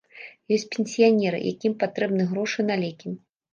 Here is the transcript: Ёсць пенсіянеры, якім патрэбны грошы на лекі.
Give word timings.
Ёсць 0.55 0.65
пенсіянеры, 0.75 1.43
якім 1.53 1.77
патрэбны 1.85 2.29
грошы 2.33 2.69
на 2.73 2.81
лекі. 2.83 3.17